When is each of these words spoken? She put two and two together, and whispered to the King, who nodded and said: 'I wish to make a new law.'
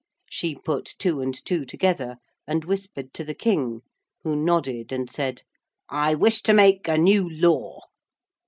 She 0.31 0.55
put 0.55 0.95
two 0.97 1.21
and 1.21 1.35
two 1.45 1.63
together, 1.63 2.15
and 2.47 2.65
whispered 2.65 3.13
to 3.13 3.23
the 3.23 3.35
King, 3.35 3.81
who 4.23 4.35
nodded 4.35 4.91
and 4.91 5.07
said: 5.07 5.43
'I 5.89 6.15
wish 6.15 6.41
to 6.41 6.53
make 6.53 6.87
a 6.87 6.97
new 6.97 7.29
law.' 7.29 7.81